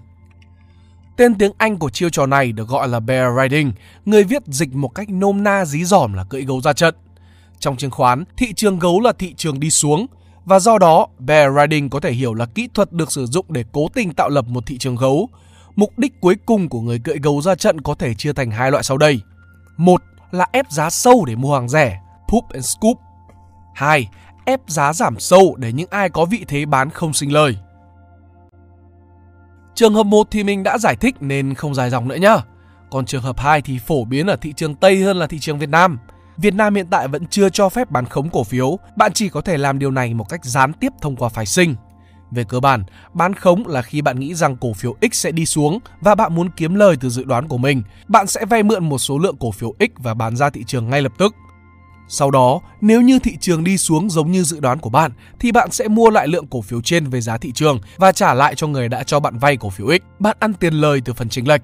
Tên 1.18 1.36
tiếng 1.36 1.52
Anh 1.58 1.78
của 1.78 1.90
chiêu 1.90 2.10
trò 2.10 2.26
này 2.26 2.52
được 2.52 2.68
gọi 2.68 2.88
là 2.88 3.00
bear 3.00 3.28
riding, 3.42 3.72
người 4.06 4.24
viết 4.24 4.44
dịch 4.48 4.74
một 4.74 4.96
cách 4.96 5.10
nôm 5.10 5.44
na 5.44 5.66
dí 5.66 5.84
dỏm 5.84 6.14
là 6.14 6.24
cưỡi 6.24 6.42
gấu 6.42 6.62
ra 6.62 6.74
trận. 6.74 6.96
Trong 7.60 7.78
chứng 7.78 7.92
khoán, 7.92 8.24
thị 8.38 8.54
trường 8.54 8.80
gấu 8.80 9.02
là 9.02 9.12
thị 9.12 9.34
trường 9.34 9.60
đi 9.60 9.70
xuống, 9.70 10.06
và 10.50 10.60
do 10.60 10.78
đó 10.78 11.08
bear 11.20 11.52
riding 11.62 11.90
có 11.90 12.00
thể 12.00 12.12
hiểu 12.12 12.34
là 12.34 12.46
kỹ 12.46 12.70
thuật 12.74 12.94
được 12.94 13.12
sử 13.12 13.26
dụng 13.26 13.46
để 13.50 13.64
cố 13.72 13.88
tình 13.94 14.14
tạo 14.14 14.30
lập 14.30 14.46
một 14.48 14.66
thị 14.66 14.78
trường 14.78 14.96
gấu. 14.96 15.30
Mục 15.76 16.00
đích 16.00 16.22
cuối 16.22 16.36
cùng 16.46 16.70
của 16.70 16.82
người 16.82 17.00
cưỡi 17.00 17.18
gấu 17.24 17.42
ra 17.42 17.56
trận 17.56 17.82
có 17.82 17.96
thể 17.96 18.14
chia 18.14 18.34
thành 18.34 18.52
hai 18.52 18.72
loại 18.72 18.84
sau 18.84 18.98
đây. 18.98 19.22
Một 19.78 20.02
là 20.32 20.48
ép 20.52 20.72
giá 20.72 20.90
sâu 20.90 21.26
để 21.26 21.36
mua 21.36 21.54
hàng 21.54 21.70
rẻ, 21.70 22.02
poop 22.28 22.44
and 22.50 22.66
scoop. 22.66 22.98
hai 23.76 24.10
Ép 24.46 24.60
giá 24.68 24.94
giảm 24.94 25.20
sâu 25.20 25.56
để 25.58 25.72
những 25.72 25.90
ai 25.90 26.10
có 26.10 26.26
vị 26.26 26.46
thế 26.48 26.66
bán 26.66 26.90
không 26.90 27.14
sinh 27.14 27.34
lời. 27.34 27.58
Trường 29.76 29.94
hợp 29.94 30.06
1 30.06 30.28
thì 30.32 30.44
mình 30.44 30.64
đã 30.64 30.78
giải 30.78 30.96
thích 30.96 31.16
nên 31.20 31.54
không 31.54 31.76
dài 31.76 31.90
dòng 31.90 32.08
nữa 32.08 32.16
nhá. 32.16 32.38
Còn 32.92 33.06
trường 33.06 33.24
hợp 33.24 33.40
2 33.40 33.62
thì 33.62 33.80
phổ 33.80 34.06
biến 34.06 34.28
ở 34.28 34.36
thị 34.36 34.54
trường 34.54 34.76
Tây 34.76 35.04
hơn 35.04 35.18
là 35.18 35.28
thị 35.28 35.40
trường 35.40 35.60
Việt 35.60 35.70
Nam. 35.70 35.98
Việt 36.42 36.54
Nam 36.54 36.76
hiện 36.76 36.88
tại 36.90 37.08
vẫn 37.08 37.26
chưa 37.26 37.50
cho 37.50 37.70
phép 37.70 37.92
bán 37.92 38.06
khống 38.06 38.30
cổ 38.30 38.44
phiếu, 38.44 38.80
bạn 38.96 39.14
chỉ 39.14 39.30
có 39.30 39.42
thể 39.42 39.58
làm 39.58 39.80
điều 39.80 39.92
này 39.92 40.14
một 40.14 40.30
cách 40.30 40.46
gián 40.46 40.74
tiếp 40.74 40.90
thông 41.02 41.16
qua 41.16 41.30
phái 41.30 41.46
sinh. 41.46 41.76
Về 42.32 42.44
cơ 42.44 42.60
bản, 42.60 42.84
bán 43.14 43.34
khống 43.34 43.68
là 43.68 43.82
khi 43.82 44.02
bạn 44.02 44.20
nghĩ 44.20 44.36
rằng 44.36 44.58
cổ 44.58 44.74
phiếu 44.74 44.96
X 45.02 45.16
sẽ 45.16 45.32
đi 45.32 45.46
xuống 45.46 45.80
và 46.02 46.16
bạn 46.16 46.36
muốn 46.36 46.50
kiếm 46.58 46.76
lời 46.76 46.96
từ 47.00 47.10
dự 47.10 47.24
đoán 47.24 47.48
của 47.48 47.58
mình. 47.58 47.84
Bạn 48.08 48.28
sẽ 48.28 48.46
vay 48.46 48.64
mượn 48.64 48.90
một 48.90 48.98
số 48.98 49.18
lượng 49.18 49.38
cổ 49.40 49.52
phiếu 49.52 49.74
X 49.80 50.02
và 50.04 50.14
bán 50.14 50.36
ra 50.36 50.50
thị 50.50 50.64
trường 50.64 50.90
ngay 50.90 51.02
lập 51.02 51.12
tức. 51.18 51.36
Sau 52.08 52.32
đó, 52.32 52.62
nếu 52.82 53.02
như 53.02 53.20
thị 53.20 53.38
trường 53.40 53.64
đi 53.64 53.78
xuống 53.78 54.10
giống 54.10 54.32
như 54.32 54.44
dự 54.44 54.60
đoán 54.60 54.80
của 54.80 54.90
bạn 54.90 55.12
thì 55.40 55.52
bạn 55.52 55.72
sẽ 55.72 55.88
mua 55.88 56.10
lại 56.10 56.28
lượng 56.28 56.48
cổ 56.48 56.62
phiếu 56.62 56.82
trên 56.82 57.10
với 57.10 57.22
giá 57.22 57.38
thị 57.38 57.52
trường 57.52 57.80
và 57.98 58.12
trả 58.12 58.34
lại 58.34 58.56
cho 58.56 58.68
người 58.68 58.90
đã 58.90 59.04
cho 59.04 59.20
bạn 59.20 59.38
vay 59.38 59.58
cổ 59.58 59.70
phiếu 59.70 59.88
X. 59.88 60.20
Bạn 60.20 60.38
ăn 60.40 60.54
tiền 60.54 60.74
lời 60.74 61.02
từ 61.06 61.14
phần 61.14 61.30
chênh 61.30 61.48
lệch. 61.48 61.62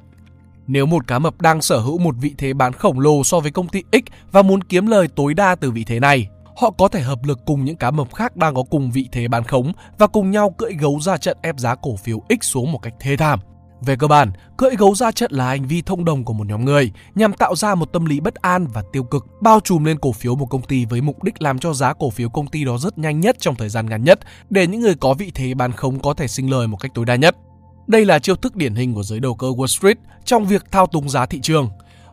Nếu 0.68 0.86
một 0.86 1.08
cá 1.08 1.20
mập 1.20 1.42
đang 1.42 1.62
sở 1.62 1.80
hữu 1.80 1.98
một 1.98 2.16
vị 2.22 2.36
thế 2.38 2.54
bán 2.54 2.74
khổng 2.74 3.00
lồ 3.00 3.24
so 3.24 3.40
với 3.40 3.52
công 3.52 3.68
ty 3.68 3.84
X 3.92 4.12
và 4.32 4.42
muốn 4.42 4.64
kiếm 4.64 4.88
lời 4.88 5.08
tối 5.16 5.34
đa 5.34 5.56
từ 5.56 5.72
vị 5.72 5.84
thế 5.84 6.00
này, 6.00 6.28
họ 6.58 6.72
có 6.72 6.88
thể 6.88 7.02
hợp 7.02 7.26
lực 7.26 7.40
cùng 7.46 7.66
những 7.66 7.78
cá 7.78 7.92
mập 7.92 8.14
khác 8.14 8.36
đang 8.36 8.56
có 8.56 8.64
cùng 8.64 8.92
vị 8.92 9.10
thế 9.12 9.28
bán 9.28 9.44
khống 9.44 9.72
và 9.98 10.08
cùng 10.08 10.32
nhau 10.32 10.50
cưỡi 10.50 10.74
gấu 10.74 11.00
ra 11.00 11.18
trận 11.18 11.38
ép 11.42 11.60
giá 11.60 11.76
cổ 11.76 11.96
phiếu 11.96 12.22
X 12.30 12.46
xuống 12.46 12.72
một 12.72 12.80
cách 12.82 12.94
thê 13.00 13.18
thảm. 13.18 13.40
Về 13.82 13.96
cơ 13.96 14.08
bản, 14.08 14.32
cưỡi 14.58 14.76
gấu 14.76 14.96
ra 14.96 15.12
trận 15.12 15.32
là 15.32 15.48
hành 15.48 15.68
vi 15.68 15.82
thông 15.82 16.06
đồng 16.06 16.24
của 16.24 16.34
một 16.34 16.48
nhóm 16.48 16.66
người 16.66 16.92
nhằm 17.16 17.34
tạo 17.34 17.56
ra 17.56 17.76
một 17.76 17.94
tâm 17.94 18.06
lý 18.06 18.20
bất 18.20 18.36
an 18.36 18.68
và 18.68 18.84
tiêu 18.92 19.04
cực 19.04 19.26
bao 19.42 19.60
trùm 19.60 19.84
lên 19.84 20.00
cổ 20.00 20.12
phiếu 20.12 20.36
một 20.36 20.46
công 20.46 20.62
ty 20.62 20.86
với 20.86 21.02
mục 21.02 21.24
đích 21.24 21.42
làm 21.42 21.60
cho 21.60 21.74
giá 21.74 21.94
cổ 21.94 22.10
phiếu 22.10 22.30
công 22.30 22.48
ty 22.48 22.66
đó 22.66 22.78
rất 22.78 22.98
nhanh 22.98 23.20
nhất 23.20 23.36
trong 23.40 23.56
thời 23.56 23.70
gian 23.70 23.86
ngắn 23.86 24.04
nhất 24.04 24.20
để 24.50 24.68
những 24.68 24.82
người 24.82 24.96
có 24.96 25.14
vị 25.14 25.32
thế 25.36 25.54
bán 25.54 25.72
khống 25.72 26.00
có 26.00 26.14
thể 26.14 26.28
sinh 26.28 26.52
lời 26.52 26.68
một 26.68 26.78
cách 26.78 26.92
tối 26.94 27.06
đa 27.06 27.16
nhất. 27.16 27.36
Đây 27.88 28.06
là 28.06 28.20
chiêu 28.20 28.36
thức 28.36 28.56
điển 28.56 28.76
hình 28.76 28.94
của 28.94 29.04
giới 29.04 29.20
đầu 29.20 29.36
cơ 29.36 29.48
Wall 29.48 29.66
Street 29.66 29.98
trong 30.26 30.46
việc 30.46 30.64
thao 30.72 30.88
túng 30.88 31.10
giá 31.10 31.26
thị 31.26 31.40
trường. 31.42 31.70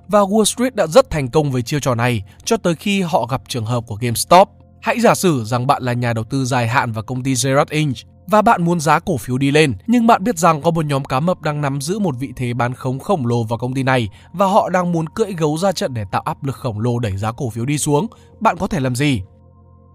Và 0.08 0.20
Wall 0.20 0.44
Street 0.44 0.74
đã 0.74 0.86
rất 0.86 1.10
thành 1.10 1.28
công 1.28 1.50
với 1.50 1.62
chiêu 1.62 1.80
trò 1.80 1.94
này 1.94 2.22
cho 2.44 2.56
tới 2.56 2.74
khi 2.74 3.02
họ 3.02 3.26
gặp 3.30 3.42
trường 3.48 3.66
hợp 3.66 3.84
của 3.86 3.94
GameStop. 3.94 4.48
Hãy 4.80 5.00
giả 5.00 5.14
sử 5.14 5.44
rằng 5.44 5.66
bạn 5.66 5.82
là 5.82 5.92
nhà 5.92 6.12
đầu 6.12 6.24
tư 6.24 6.44
dài 6.44 6.68
hạn 6.68 6.92
vào 6.92 7.04
công 7.04 7.22
ty 7.22 7.34
Gerard 7.44 7.70
Inc 7.70 7.96
và 8.26 8.42
bạn 8.42 8.64
muốn 8.64 8.80
giá 8.80 8.98
cổ 8.98 9.16
phiếu 9.16 9.38
đi 9.38 9.50
lên, 9.50 9.74
nhưng 9.86 10.06
bạn 10.06 10.24
biết 10.24 10.38
rằng 10.38 10.62
có 10.62 10.70
một 10.70 10.84
nhóm 10.84 11.04
cá 11.04 11.20
mập 11.20 11.40
đang 11.40 11.60
nắm 11.60 11.80
giữ 11.80 11.98
một 11.98 12.14
vị 12.18 12.32
thế 12.36 12.54
bán 12.54 12.74
khống 12.74 12.98
khổng 12.98 13.26
lồ 13.26 13.44
vào 13.44 13.58
công 13.58 13.74
ty 13.74 13.82
này 13.82 14.08
và 14.32 14.46
họ 14.46 14.68
đang 14.68 14.92
muốn 14.92 15.08
cưỡi 15.08 15.32
gấu 15.32 15.58
ra 15.58 15.72
trận 15.72 15.94
để 15.94 16.04
tạo 16.12 16.22
áp 16.22 16.44
lực 16.44 16.56
khổng 16.56 16.80
lồ 16.80 16.98
đẩy 16.98 17.16
giá 17.16 17.32
cổ 17.32 17.50
phiếu 17.50 17.64
đi 17.64 17.78
xuống. 17.78 18.06
Bạn 18.40 18.56
có 18.56 18.66
thể 18.66 18.80
làm 18.80 18.96
gì? 18.96 19.22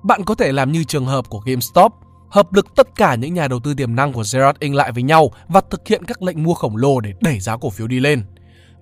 Bạn 0.03 0.23
có 0.23 0.35
thể 0.35 0.51
làm 0.51 0.71
như 0.71 0.83
trường 0.83 1.05
hợp 1.05 1.29
của 1.29 1.39
GameStop, 1.39 1.93
hợp 2.29 2.53
lực 2.53 2.75
tất 2.75 2.95
cả 2.95 3.15
những 3.15 3.33
nhà 3.33 3.47
đầu 3.47 3.59
tư 3.59 3.73
tiềm 3.73 3.95
năng 3.95 4.13
của 4.13 4.23
Gerard 4.33 4.59
Inc 4.59 4.75
lại 4.75 4.91
với 4.91 5.03
nhau 5.03 5.31
và 5.47 5.61
thực 5.69 5.87
hiện 5.87 6.05
các 6.05 6.21
lệnh 6.21 6.43
mua 6.43 6.53
khổng 6.53 6.77
lồ 6.77 6.99
để 6.99 7.13
đẩy 7.21 7.39
giá 7.39 7.57
cổ 7.57 7.69
phiếu 7.69 7.87
đi 7.87 7.99
lên. 7.99 8.23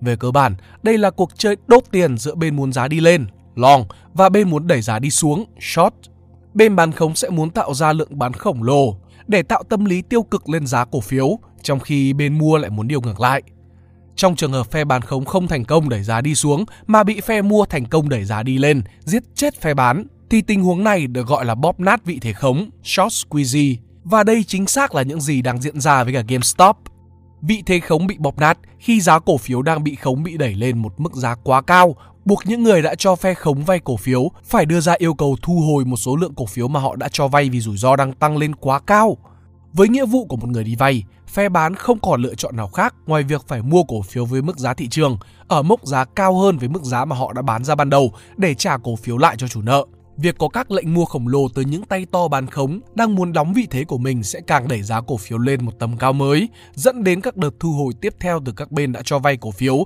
Về 0.00 0.16
cơ 0.16 0.30
bản, 0.30 0.54
đây 0.82 0.98
là 0.98 1.10
cuộc 1.10 1.30
chơi 1.38 1.56
đốt 1.66 1.82
tiền 1.90 2.18
giữa 2.18 2.34
bên 2.34 2.56
muốn 2.56 2.72
giá 2.72 2.88
đi 2.88 3.00
lên, 3.00 3.26
long, 3.54 3.84
và 4.14 4.28
bên 4.28 4.50
muốn 4.50 4.66
đẩy 4.66 4.82
giá 4.82 4.98
đi 4.98 5.10
xuống, 5.10 5.44
short. 5.60 5.94
Bên 6.54 6.76
bán 6.76 6.92
khống 6.92 7.14
sẽ 7.14 7.30
muốn 7.30 7.50
tạo 7.50 7.74
ra 7.74 7.92
lượng 7.92 8.18
bán 8.18 8.32
khổng 8.32 8.62
lồ 8.62 8.96
để 9.26 9.42
tạo 9.42 9.62
tâm 9.68 9.84
lý 9.84 10.02
tiêu 10.02 10.22
cực 10.22 10.48
lên 10.48 10.66
giá 10.66 10.84
cổ 10.84 11.00
phiếu, 11.00 11.38
trong 11.62 11.80
khi 11.80 12.12
bên 12.12 12.38
mua 12.38 12.58
lại 12.58 12.70
muốn 12.70 12.88
điều 12.88 13.00
ngược 13.00 13.20
lại. 13.20 13.42
Trong 14.16 14.36
trường 14.36 14.52
hợp 14.52 14.70
phe 14.70 14.84
bán 14.84 15.02
khống 15.02 15.24
không 15.24 15.48
thành 15.48 15.64
công 15.64 15.88
đẩy 15.88 16.02
giá 16.02 16.20
đi 16.20 16.34
xuống 16.34 16.64
mà 16.86 17.02
bị 17.02 17.20
phe 17.20 17.42
mua 17.42 17.64
thành 17.64 17.84
công 17.84 18.08
đẩy 18.08 18.24
giá 18.24 18.42
đi 18.42 18.58
lên, 18.58 18.82
giết 19.00 19.22
chết 19.34 19.60
phe 19.60 19.74
bán, 19.74 20.06
thì 20.30 20.42
tình 20.42 20.62
huống 20.62 20.84
này 20.84 21.06
được 21.06 21.26
gọi 21.26 21.44
là 21.44 21.54
bóp 21.54 21.80
nát 21.80 22.04
vị 22.04 22.18
thế 22.22 22.32
khống, 22.32 22.70
short 22.84 23.26
squeeze. 23.26 23.76
Và 24.04 24.24
đây 24.24 24.44
chính 24.44 24.66
xác 24.66 24.94
là 24.94 25.02
những 25.02 25.20
gì 25.20 25.42
đang 25.42 25.60
diễn 25.60 25.80
ra 25.80 26.04
với 26.04 26.12
cả 26.12 26.22
GameStop. 26.28 26.76
Vị 27.42 27.62
thế 27.66 27.80
khống 27.80 28.06
bị 28.06 28.16
bóp 28.18 28.38
nát 28.38 28.58
khi 28.78 29.00
giá 29.00 29.18
cổ 29.18 29.36
phiếu 29.36 29.62
đang 29.62 29.84
bị 29.84 29.94
khống 29.94 30.22
bị 30.22 30.36
đẩy 30.36 30.54
lên 30.54 30.78
một 30.78 31.00
mức 31.00 31.14
giá 31.14 31.34
quá 31.34 31.62
cao, 31.62 31.96
buộc 32.24 32.46
những 32.46 32.62
người 32.62 32.82
đã 32.82 32.94
cho 32.94 33.16
phe 33.16 33.34
khống 33.34 33.64
vay 33.64 33.78
cổ 33.78 33.96
phiếu 33.96 34.30
phải 34.44 34.66
đưa 34.66 34.80
ra 34.80 34.92
yêu 34.98 35.14
cầu 35.14 35.36
thu 35.42 35.60
hồi 35.60 35.84
một 35.84 35.96
số 35.96 36.16
lượng 36.16 36.34
cổ 36.34 36.46
phiếu 36.46 36.68
mà 36.68 36.80
họ 36.80 36.96
đã 36.96 37.08
cho 37.08 37.28
vay 37.28 37.50
vì 37.50 37.60
rủi 37.60 37.76
ro 37.76 37.96
đang 37.96 38.12
tăng 38.12 38.36
lên 38.36 38.54
quá 38.54 38.80
cao. 38.80 39.16
Với 39.72 39.88
nghĩa 39.88 40.06
vụ 40.06 40.24
của 40.24 40.36
một 40.36 40.48
người 40.48 40.64
đi 40.64 40.74
vay, 40.74 41.04
phe 41.28 41.48
bán 41.48 41.74
không 41.74 41.98
còn 41.98 42.22
lựa 42.22 42.34
chọn 42.34 42.56
nào 42.56 42.68
khác 42.68 42.94
ngoài 43.06 43.22
việc 43.22 43.44
phải 43.48 43.62
mua 43.62 43.82
cổ 43.82 44.02
phiếu 44.02 44.24
với 44.24 44.42
mức 44.42 44.58
giá 44.58 44.74
thị 44.74 44.88
trường 44.88 45.18
ở 45.48 45.62
mức 45.62 45.80
giá 45.82 46.04
cao 46.04 46.38
hơn 46.38 46.58
với 46.58 46.68
mức 46.68 46.82
giá 46.82 47.04
mà 47.04 47.16
họ 47.16 47.32
đã 47.32 47.42
bán 47.42 47.64
ra 47.64 47.74
ban 47.74 47.90
đầu 47.90 48.12
để 48.36 48.54
trả 48.54 48.76
cổ 48.76 48.96
phiếu 48.96 49.18
lại 49.18 49.36
cho 49.38 49.48
chủ 49.48 49.62
nợ. 49.62 49.86
Việc 50.18 50.38
có 50.38 50.48
các 50.48 50.70
lệnh 50.70 50.94
mua 50.94 51.04
khổng 51.04 51.28
lồ 51.28 51.48
từ 51.48 51.62
những 51.62 51.82
tay 51.82 52.06
to 52.12 52.28
bán 52.28 52.46
khống 52.46 52.80
đang 52.94 53.14
muốn 53.14 53.32
đóng 53.32 53.52
vị 53.52 53.66
thế 53.70 53.84
của 53.84 53.98
mình 53.98 54.22
sẽ 54.22 54.40
càng 54.46 54.68
đẩy 54.68 54.82
giá 54.82 55.00
cổ 55.00 55.16
phiếu 55.16 55.38
lên 55.38 55.64
một 55.64 55.72
tầm 55.78 55.96
cao 55.98 56.12
mới, 56.12 56.48
dẫn 56.74 57.04
đến 57.04 57.20
các 57.20 57.36
đợt 57.36 57.50
thu 57.60 57.72
hồi 57.72 57.92
tiếp 58.00 58.14
theo 58.20 58.40
từ 58.44 58.52
các 58.52 58.72
bên 58.72 58.92
đã 58.92 59.02
cho 59.04 59.18
vay 59.18 59.36
cổ 59.36 59.50
phiếu. 59.50 59.84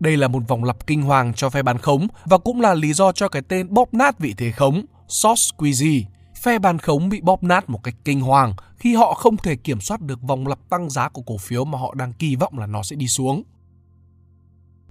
Đây 0.00 0.16
là 0.16 0.28
một 0.28 0.42
vòng 0.48 0.64
lặp 0.64 0.86
kinh 0.86 1.02
hoàng 1.02 1.32
cho 1.34 1.50
phe 1.50 1.62
bán 1.62 1.78
khống 1.78 2.06
và 2.24 2.38
cũng 2.38 2.60
là 2.60 2.74
lý 2.74 2.92
do 2.92 3.12
cho 3.12 3.28
cái 3.28 3.42
tên 3.48 3.74
bóp 3.74 3.94
nát 3.94 4.18
vị 4.18 4.34
thế 4.36 4.50
khống, 4.50 4.84
short 5.08 5.40
squeeze. 5.40 6.02
Phe 6.42 6.58
bán 6.58 6.78
khống 6.78 7.08
bị 7.08 7.20
bóp 7.20 7.42
nát 7.42 7.70
một 7.70 7.80
cách 7.82 7.94
kinh 8.04 8.20
hoàng 8.20 8.54
khi 8.76 8.94
họ 8.94 9.14
không 9.14 9.36
thể 9.36 9.56
kiểm 9.56 9.80
soát 9.80 10.00
được 10.00 10.22
vòng 10.22 10.46
lặp 10.46 10.58
tăng 10.70 10.90
giá 10.90 11.08
của 11.08 11.22
cổ 11.22 11.36
phiếu 11.38 11.64
mà 11.64 11.78
họ 11.78 11.94
đang 11.94 12.12
kỳ 12.12 12.36
vọng 12.36 12.58
là 12.58 12.66
nó 12.66 12.82
sẽ 12.82 12.96
đi 12.96 13.08
xuống. 13.08 13.42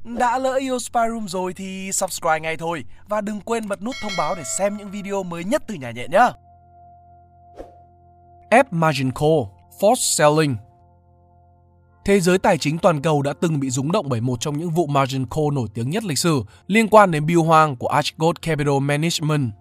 Đã 0.03 0.37
lỡ 0.37 0.53
yêu 0.53 0.79
Spy 0.79 0.99
Room 1.09 1.27
rồi 1.27 1.53
thì 1.53 1.91
subscribe 1.91 2.39
ngay 2.39 2.57
thôi 2.57 2.85
và 3.09 3.21
đừng 3.21 3.41
quên 3.41 3.67
bật 3.67 3.81
nút 3.81 3.95
thông 4.01 4.11
báo 4.17 4.35
để 4.35 4.43
xem 4.57 4.77
những 4.77 4.91
video 4.91 5.23
mới 5.23 5.43
nhất 5.43 5.63
từ 5.67 5.75
nhà 5.75 5.91
nhẹ 5.91 6.07
nhé. 6.11 6.31
App 8.49 8.73
Margin 8.73 9.11
Call, 9.11 9.41
Forced 9.79 9.95
Selling 9.95 10.55
Thế 12.05 12.19
giới 12.19 12.37
tài 12.37 12.57
chính 12.57 12.77
toàn 12.77 13.01
cầu 13.01 13.21
đã 13.21 13.33
từng 13.41 13.59
bị 13.59 13.69
rúng 13.69 13.91
động 13.91 14.09
bởi 14.09 14.21
một 14.21 14.39
trong 14.39 14.57
những 14.57 14.69
vụ 14.69 14.87
margin 14.87 15.25
call 15.25 15.47
nổi 15.53 15.67
tiếng 15.73 15.89
nhất 15.89 16.03
lịch 16.03 16.17
sử 16.17 16.43
liên 16.67 16.87
quan 16.87 17.11
đến 17.11 17.25
Bill 17.25 17.39
Hoang 17.39 17.75
của 17.75 17.87
Archgold 17.87 18.35
Capital 18.41 18.79
Management. 18.81 19.51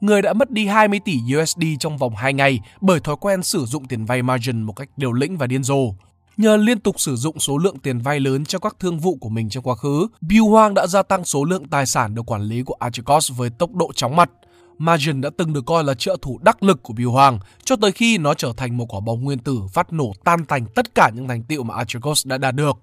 Người 0.00 0.22
đã 0.22 0.32
mất 0.32 0.50
đi 0.50 0.66
20 0.66 1.00
tỷ 1.04 1.18
USD 1.40 1.62
trong 1.78 1.98
vòng 1.98 2.16
2 2.16 2.32
ngày 2.32 2.60
bởi 2.80 3.00
thói 3.00 3.16
quen 3.20 3.42
sử 3.42 3.64
dụng 3.64 3.84
tiền 3.84 4.04
vay 4.04 4.22
margin 4.22 4.62
một 4.62 4.72
cách 4.72 4.88
liều 4.96 5.12
lĩnh 5.12 5.36
và 5.36 5.46
điên 5.46 5.62
rồ. 5.62 5.94
Nhờ 6.36 6.56
liên 6.56 6.80
tục 6.80 7.00
sử 7.00 7.16
dụng 7.16 7.38
số 7.38 7.58
lượng 7.58 7.78
tiền 7.78 7.98
vay 7.98 8.20
lớn 8.20 8.44
cho 8.44 8.58
các 8.58 8.76
thương 8.80 8.98
vụ 8.98 9.16
của 9.20 9.28
mình 9.28 9.48
trong 9.48 9.62
quá 9.64 9.74
khứ, 9.74 10.06
Bill 10.20 10.42
Hoang 10.42 10.74
đã 10.74 10.86
gia 10.86 11.02
tăng 11.02 11.24
số 11.24 11.44
lượng 11.44 11.68
tài 11.68 11.86
sản 11.86 12.14
được 12.14 12.30
quản 12.30 12.42
lý 12.42 12.62
của 12.62 12.76
Archegos 12.78 13.32
với 13.36 13.50
tốc 13.50 13.74
độ 13.74 13.92
chóng 13.92 14.16
mặt. 14.16 14.30
Margin 14.78 15.20
đã 15.20 15.30
từng 15.36 15.52
được 15.52 15.66
coi 15.66 15.84
là 15.84 15.94
trợ 15.94 16.16
thủ 16.22 16.38
đắc 16.42 16.62
lực 16.62 16.82
của 16.82 16.92
Bill 16.92 17.10
Hoang 17.10 17.38
cho 17.64 17.76
tới 17.76 17.92
khi 17.92 18.18
nó 18.18 18.34
trở 18.34 18.52
thành 18.56 18.76
một 18.76 18.94
quả 18.94 19.00
bóng 19.00 19.22
nguyên 19.22 19.38
tử 19.38 19.60
phát 19.72 19.92
nổ 19.92 20.12
tan 20.24 20.44
tành 20.44 20.66
tất 20.66 20.94
cả 20.94 21.10
những 21.14 21.28
thành 21.28 21.42
tiệu 21.42 21.62
mà 21.62 21.74
Archegos 21.74 22.26
đã 22.26 22.38
đạt 22.38 22.54
được. 22.54 22.78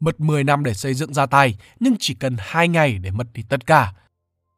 Mất 0.00 0.20
10 0.20 0.44
năm 0.44 0.64
để 0.64 0.74
xây 0.74 0.94
dựng 0.94 1.14
ra 1.14 1.26
tay, 1.26 1.54
nhưng 1.80 1.94
chỉ 1.98 2.14
cần 2.14 2.36
2 2.38 2.68
ngày 2.68 2.98
để 2.98 3.10
mất 3.10 3.26
đi 3.34 3.42
tất 3.48 3.66
cả. 3.66 3.92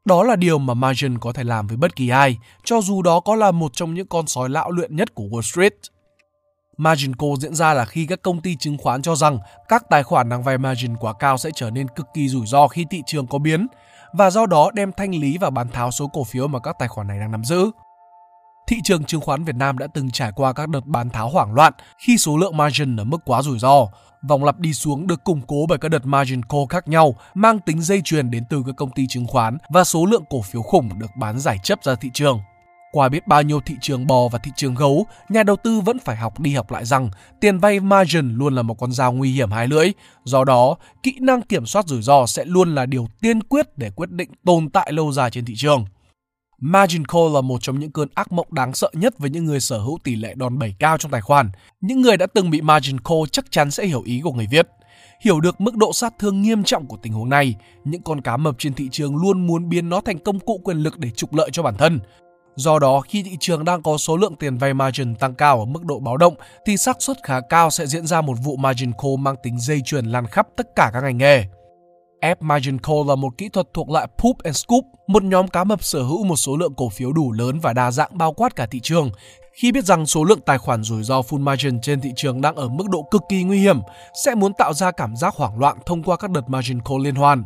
Đó 0.04 0.22
là 0.22 0.36
điều 0.36 0.58
mà 0.58 0.74
Margin 0.74 1.18
có 1.18 1.32
thể 1.32 1.44
làm 1.44 1.66
với 1.66 1.76
bất 1.76 1.96
kỳ 1.96 2.08
ai, 2.08 2.38
cho 2.64 2.80
dù 2.80 3.02
đó 3.02 3.20
có 3.20 3.34
là 3.34 3.50
một 3.50 3.72
trong 3.72 3.94
những 3.94 4.06
con 4.06 4.26
sói 4.26 4.48
lão 4.48 4.70
luyện 4.70 4.96
nhất 4.96 5.14
của 5.14 5.24
Wall 5.24 5.42
Street. 5.42 5.74
Margin 6.82 7.14
call 7.16 7.32
diễn 7.40 7.54
ra 7.54 7.74
là 7.74 7.84
khi 7.84 8.06
các 8.06 8.22
công 8.22 8.40
ty 8.40 8.56
chứng 8.56 8.78
khoán 8.78 9.02
cho 9.02 9.16
rằng 9.16 9.38
các 9.68 9.84
tài 9.90 10.02
khoản 10.02 10.28
đang 10.28 10.42
vay 10.42 10.58
margin 10.58 10.96
quá 10.96 11.12
cao 11.12 11.38
sẽ 11.38 11.50
trở 11.54 11.70
nên 11.70 11.88
cực 11.88 12.06
kỳ 12.14 12.28
rủi 12.28 12.46
ro 12.46 12.68
khi 12.68 12.86
thị 12.90 13.02
trường 13.06 13.26
có 13.26 13.38
biến 13.38 13.66
và 14.12 14.30
do 14.30 14.46
đó 14.46 14.70
đem 14.74 14.92
thanh 14.92 15.14
lý 15.14 15.38
và 15.38 15.50
bán 15.50 15.68
tháo 15.68 15.90
số 15.90 16.06
cổ 16.12 16.24
phiếu 16.24 16.48
mà 16.48 16.58
các 16.58 16.76
tài 16.78 16.88
khoản 16.88 17.06
này 17.06 17.18
đang 17.18 17.30
nắm 17.30 17.44
giữ. 17.44 17.70
Thị 18.66 18.76
trường 18.84 19.04
chứng 19.04 19.20
khoán 19.20 19.44
Việt 19.44 19.56
Nam 19.56 19.78
đã 19.78 19.86
từng 19.94 20.10
trải 20.10 20.32
qua 20.32 20.52
các 20.52 20.68
đợt 20.68 20.86
bán 20.86 21.10
tháo 21.10 21.28
hoảng 21.28 21.54
loạn 21.54 21.72
khi 21.98 22.18
số 22.18 22.36
lượng 22.36 22.56
margin 22.56 22.96
ở 22.96 23.04
mức 23.04 23.18
quá 23.24 23.42
rủi 23.42 23.58
ro. 23.58 23.86
Vòng 24.28 24.44
lặp 24.44 24.58
đi 24.58 24.74
xuống 24.74 25.06
được 25.06 25.24
củng 25.24 25.40
cố 25.46 25.66
bởi 25.68 25.78
các 25.78 25.88
đợt 25.88 26.06
margin 26.06 26.42
call 26.42 26.64
khác 26.68 26.88
nhau, 26.88 27.14
mang 27.34 27.58
tính 27.58 27.82
dây 27.82 28.02
chuyền 28.04 28.30
đến 28.30 28.44
từ 28.50 28.62
các 28.66 28.76
công 28.76 28.90
ty 28.90 29.06
chứng 29.06 29.26
khoán 29.26 29.58
và 29.68 29.84
số 29.84 30.06
lượng 30.06 30.24
cổ 30.30 30.42
phiếu 30.42 30.62
khủng 30.62 30.98
được 30.98 31.10
bán 31.16 31.38
giải 31.38 31.58
chấp 31.62 31.78
ra 31.82 31.94
thị 31.94 32.10
trường. 32.14 32.40
Qua 32.92 33.08
biết 33.08 33.26
bao 33.26 33.42
nhiêu 33.42 33.60
thị 33.60 33.74
trường 33.80 34.06
bò 34.06 34.28
và 34.28 34.38
thị 34.38 34.50
trường 34.56 34.74
gấu, 34.74 35.06
nhà 35.28 35.42
đầu 35.42 35.56
tư 35.56 35.80
vẫn 35.80 35.98
phải 35.98 36.16
học 36.16 36.40
đi 36.40 36.54
học 36.54 36.70
lại 36.70 36.84
rằng 36.84 37.10
tiền 37.40 37.58
vay 37.58 37.80
margin 37.80 38.34
luôn 38.34 38.54
là 38.54 38.62
một 38.62 38.74
con 38.74 38.92
dao 38.92 39.12
nguy 39.12 39.32
hiểm 39.32 39.50
hai 39.50 39.68
lưỡi. 39.68 39.92
Do 40.24 40.44
đó, 40.44 40.76
kỹ 41.02 41.14
năng 41.20 41.42
kiểm 41.42 41.66
soát 41.66 41.86
rủi 41.86 42.02
ro 42.02 42.26
sẽ 42.26 42.44
luôn 42.44 42.74
là 42.74 42.86
điều 42.86 43.08
tiên 43.20 43.42
quyết 43.42 43.78
để 43.78 43.90
quyết 43.90 44.10
định 44.10 44.30
tồn 44.44 44.70
tại 44.70 44.92
lâu 44.92 45.12
dài 45.12 45.30
trên 45.30 45.44
thị 45.44 45.54
trường. 45.56 45.84
Margin 46.58 47.04
call 47.04 47.34
là 47.34 47.40
một 47.40 47.62
trong 47.62 47.78
những 47.78 47.92
cơn 47.92 48.08
ác 48.14 48.32
mộng 48.32 48.46
đáng 48.50 48.74
sợ 48.74 48.90
nhất 48.92 49.18
với 49.18 49.30
những 49.30 49.44
người 49.44 49.60
sở 49.60 49.78
hữu 49.78 49.98
tỷ 50.04 50.16
lệ 50.16 50.34
đòn 50.34 50.58
bẩy 50.58 50.74
cao 50.78 50.98
trong 50.98 51.12
tài 51.12 51.20
khoản. 51.20 51.50
Những 51.80 52.00
người 52.00 52.16
đã 52.16 52.26
từng 52.34 52.50
bị 52.50 52.60
margin 52.60 53.00
call 53.00 53.22
chắc 53.32 53.44
chắn 53.50 53.70
sẽ 53.70 53.86
hiểu 53.86 54.02
ý 54.02 54.20
của 54.24 54.32
người 54.32 54.46
viết. 54.50 54.68
Hiểu 55.24 55.40
được 55.40 55.60
mức 55.60 55.76
độ 55.76 55.92
sát 55.92 56.14
thương 56.18 56.42
nghiêm 56.42 56.64
trọng 56.64 56.86
của 56.86 56.96
tình 57.02 57.12
huống 57.12 57.28
này, 57.28 57.54
những 57.84 58.02
con 58.02 58.20
cá 58.20 58.36
mập 58.36 58.54
trên 58.58 58.74
thị 58.74 58.88
trường 58.92 59.16
luôn 59.16 59.46
muốn 59.46 59.68
biến 59.68 59.88
nó 59.88 60.00
thành 60.00 60.18
công 60.18 60.40
cụ 60.40 60.60
quyền 60.64 60.76
lực 60.76 60.98
để 60.98 61.10
trục 61.10 61.34
lợi 61.34 61.50
cho 61.52 61.62
bản 61.62 61.74
thân. 61.78 62.00
Do 62.56 62.78
đó, 62.78 63.00
khi 63.00 63.22
thị 63.22 63.36
trường 63.40 63.64
đang 63.64 63.82
có 63.82 63.96
số 63.96 64.16
lượng 64.16 64.36
tiền 64.36 64.58
vay 64.58 64.74
margin 64.74 65.14
tăng 65.14 65.34
cao 65.34 65.58
ở 65.58 65.64
mức 65.64 65.84
độ 65.84 65.98
báo 65.98 66.16
động, 66.16 66.34
thì 66.66 66.76
xác 66.76 67.02
suất 67.02 67.16
khá 67.22 67.40
cao 67.40 67.70
sẽ 67.70 67.86
diễn 67.86 68.06
ra 68.06 68.20
một 68.20 68.34
vụ 68.44 68.56
margin 68.56 68.92
call 68.92 69.16
mang 69.18 69.36
tính 69.42 69.58
dây 69.58 69.80
chuyền 69.84 70.06
lan 70.06 70.26
khắp 70.26 70.46
tất 70.56 70.66
cả 70.76 70.90
các 70.92 71.00
ngành 71.00 71.18
nghề. 71.18 71.44
F 72.22 72.36
margin 72.40 72.78
call 72.78 73.08
là 73.08 73.14
một 73.14 73.38
kỹ 73.38 73.48
thuật 73.48 73.66
thuộc 73.74 73.90
loại 73.90 74.06
poop 74.18 74.36
and 74.44 74.56
scoop, 74.56 74.84
một 75.06 75.22
nhóm 75.22 75.48
cá 75.48 75.64
mập 75.64 75.84
sở 75.84 76.02
hữu 76.02 76.24
một 76.24 76.36
số 76.36 76.56
lượng 76.56 76.74
cổ 76.76 76.88
phiếu 76.88 77.12
đủ 77.12 77.32
lớn 77.32 77.58
và 77.60 77.72
đa 77.72 77.90
dạng 77.90 78.18
bao 78.18 78.32
quát 78.32 78.56
cả 78.56 78.66
thị 78.70 78.80
trường. 78.80 79.10
Khi 79.52 79.72
biết 79.72 79.84
rằng 79.84 80.06
số 80.06 80.24
lượng 80.24 80.40
tài 80.46 80.58
khoản 80.58 80.82
rủi 80.82 81.02
ro 81.02 81.20
full 81.20 81.40
margin 81.40 81.80
trên 81.80 82.00
thị 82.00 82.12
trường 82.16 82.40
đang 82.40 82.56
ở 82.56 82.68
mức 82.68 82.88
độ 82.90 83.02
cực 83.10 83.22
kỳ 83.28 83.42
nguy 83.42 83.58
hiểm, 83.58 83.80
sẽ 84.24 84.34
muốn 84.34 84.52
tạo 84.58 84.72
ra 84.74 84.90
cảm 84.90 85.16
giác 85.16 85.34
hoảng 85.34 85.58
loạn 85.58 85.76
thông 85.86 86.02
qua 86.02 86.16
các 86.16 86.30
đợt 86.30 86.48
margin 86.50 86.80
call 86.80 87.04
liên 87.04 87.14
hoàn. 87.14 87.44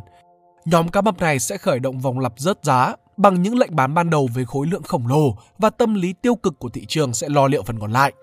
Nhóm 0.65 0.87
cá 0.87 1.01
mập 1.01 1.19
này 1.19 1.39
sẽ 1.39 1.57
khởi 1.57 1.79
động 1.79 1.99
vòng 1.99 2.19
lặp 2.19 2.33
rớt 2.37 2.63
giá 2.63 2.95
bằng 3.17 3.41
những 3.41 3.57
lệnh 3.57 3.75
bán 3.75 3.93
ban 3.93 4.09
đầu 4.09 4.29
với 4.33 4.45
khối 4.45 4.67
lượng 4.67 4.83
khổng 4.83 5.07
lồ 5.07 5.35
và 5.57 5.69
tâm 5.69 5.93
lý 5.93 6.13
tiêu 6.13 6.35
cực 6.35 6.59
của 6.59 6.69
thị 6.69 6.85
trường 6.87 7.13
sẽ 7.13 7.29
lo 7.29 7.47
liệu 7.47 7.63
phần 7.63 7.79
còn 7.79 7.91
lại. 7.91 8.13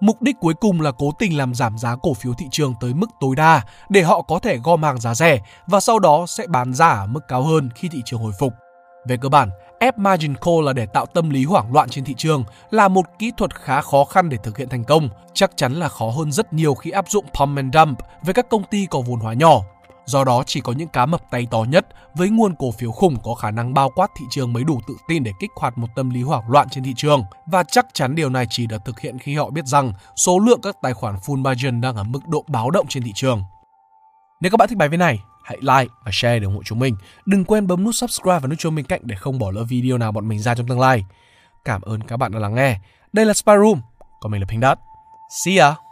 Mục 0.00 0.22
đích 0.22 0.36
cuối 0.40 0.54
cùng 0.54 0.80
là 0.80 0.92
cố 0.98 1.10
tình 1.18 1.36
làm 1.36 1.54
giảm 1.54 1.78
giá 1.78 1.96
cổ 2.02 2.14
phiếu 2.14 2.32
thị 2.38 2.46
trường 2.50 2.74
tới 2.80 2.94
mức 2.94 3.10
tối 3.20 3.36
đa 3.36 3.62
để 3.88 4.02
họ 4.02 4.22
có 4.22 4.38
thể 4.38 4.58
gom 4.64 4.82
hàng 4.82 5.00
giá 5.00 5.14
rẻ 5.14 5.40
và 5.66 5.80
sau 5.80 5.98
đó 5.98 6.24
sẽ 6.28 6.46
bán 6.46 6.74
ra 6.74 6.88
ở 6.88 7.06
mức 7.06 7.20
cao 7.28 7.42
hơn 7.42 7.68
khi 7.74 7.88
thị 7.88 8.02
trường 8.04 8.20
hồi 8.20 8.32
phục. 8.38 8.52
Về 9.08 9.16
cơ 9.16 9.28
bản, 9.28 9.50
ép 9.80 9.98
margin 9.98 10.34
call 10.34 10.64
là 10.64 10.72
để 10.72 10.86
tạo 10.86 11.06
tâm 11.06 11.30
lý 11.30 11.44
hoảng 11.44 11.72
loạn 11.72 11.88
trên 11.88 12.04
thị 12.04 12.14
trường 12.16 12.44
là 12.70 12.88
một 12.88 13.06
kỹ 13.18 13.32
thuật 13.36 13.54
khá 13.54 13.80
khó 13.80 14.04
khăn 14.04 14.28
để 14.28 14.36
thực 14.42 14.58
hiện 14.58 14.68
thành 14.68 14.84
công, 14.84 15.08
chắc 15.34 15.56
chắn 15.56 15.72
là 15.72 15.88
khó 15.88 16.10
hơn 16.10 16.32
rất 16.32 16.52
nhiều 16.52 16.74
khi 16.74 16.90
áp 16.90 17.04
dụng 17.08 17.24
pump 17.24 17.56
and 17.56 17.74
dump 17.74 17.98
với 18.24 18.34
các 18.34 18.48
công 18.48 18.64
ty 18.64 18.86
có 18.86 19.00
vốn 19.00 19.20
hóa 19.20 19.32
nhỏ 19.32 19.60
Do 20.06 20.24
đó 20.24 20.42
chỉ 20.46 20.60
có 20.60 20.72
những 20.72 20.88
cá 20.88 21.06
mập 21.06 21.30
tay 21.30 21.46
to 21.50 21.64
nhất 21.68 21.86
với 22.14 22.28
nguồn 22.28 22.54
cổ 22.58 22.70
phiếu 22.70 22.92
khủng 22.92 23.16
có 23.22 23.34
khả 23.34 23.50
năng 23.50 23.74
bao 23.74 23.90
quát 23.94 24.10
thị 24.16 24.24
trường 24.30 24.52
mới 24.52 24.64
đủ 24.64 24.80
tự 24.88 24.94
tin 25.08 25.24
để 25.24 25.32
kích 25.40 25.50
hoạt 25.56 25.78
một 25.78 25.86
tâm 25.96 26.10
lý 26.10 26.22
hoảng 26.22 26.50
loạn 26.50 26.68
trên 26.70 26.84
thị 26.84 26.94
trường 26.96 27.24
và 27.46 27.62
chắc 27.62 27.86
chắn 27.92 28.14
điều 28.14 28.30
này 28.30 28.46
chỉ 28.50 28.66
được 28.66 28.84
thực 28.84 29.00
hiện 29.00 29.18
khi 29.18 29.36
họ 29.36 29.50
biết 29.50 29.66
rằng 29.66 29.92
số 30.16 30.38
lượng 30.38 30.60
các 30.62 30.76
tài 30.82 30.94
khoản 30.94 31.16
full 31.16 31.42
margin 31.42 31.80
đang 31.80 31.96
ở 31.96 32.04
mức 32.04 32.20
độ 32.28 32.44
báo 32.48 32.70
động 32.70 32.86
trên 32.88 33.02
thị 33.02 33.12
trường. 33.14 33.42
Nếu 34.40 34.50
các 34.50 34.56
bạn 34.56 34.68
thích 34.68 34.78
bài 34.78 34.88
viết 34.88 34.96
này, 34.96 35.22
hãy 35.44 35.58
like 35.60 35.94
và 36.04 36.10
share 36.12 36.38
để 36.38 36.44
ủng 36.44 36.54
hộ 36.56 36.62
chúng 36.62 36.78
mình. 36.78 36.96
Đừng 37.26 37.44
quên 37.44 37.66
bấm 37.66 37.84
nút 37.84 37.94
subscribe 37.94 38.38
và 38.38 38.48
nút 38.48 38.58
chuông 38.58 38.74
bên 38.74 38.84
cạnh 38.84 39.00
để 39.04 39.16
không 39.16 39.38
bỏ 39.38 39.50
lỡ 39.50 39.64
video 39.64 39.98
nào 39.98 40.12
bọn 40.12 40.28
mình 40.28 40.38
ra 40.38 40.54
trong 40.54 40.68
tương 40.68 40.80
lai. 40.80 41.04
Cảm 41.64 41.82
ơn 41.82 42.00
các 42.02 42.16
bạn 42.16 42.32
đã 42.32 42.38
lắng 42.38 42.54
nghe. 42.54 42.78
Đây 43.12 43.26
là 43.26 43.34
Spy 43.34 43.52
Room, 43.62 43.80
còn 44.20 44.32
mình 44.32 44.40
là 44.40 44.46
Pink 44.50 44.62
Dot. 44.62 44.78
See 45.44 45.58
ya! 45.58 45.85